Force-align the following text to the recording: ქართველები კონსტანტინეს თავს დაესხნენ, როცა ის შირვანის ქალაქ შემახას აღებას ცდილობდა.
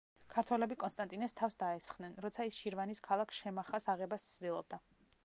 ქართველები 0.35 0.77
კონსტანტინეს 0.83 1.35
თავს 1.41 1.57
დაესხნენ, 1.63 2.17
როცა 2.25 2.47
ის 2.53 2.57
შირვანის 2.63 3.05
ქალაქ 3.09 3.37
შემახას 3.41 3.89
აღებას 3.95 4.27
ცდილობდა. 4.31 4.81